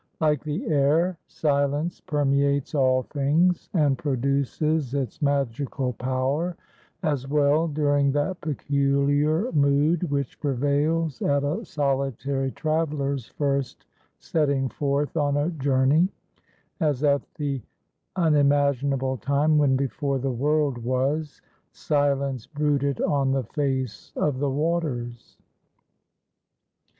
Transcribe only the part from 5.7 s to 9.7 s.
power, as well during that peculiar